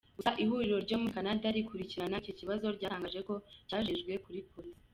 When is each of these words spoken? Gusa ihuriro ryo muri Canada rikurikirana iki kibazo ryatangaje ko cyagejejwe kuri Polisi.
Gusa 0.17 0.31
ihuriro 0.43 0.77
ryo 0.85 0.97
muri 1.01 1.13
Canada 1.17 1.45
rikurikirana 1.57 2.15
iki 2.21 2.33
kibazo 2.39 2.65
ryatangaje 2.77 3.19
ko 3.27 3.33
cyagejejwe 3.67 4.13
kuri 4.25 4.39
Polisi. 4.51 4.81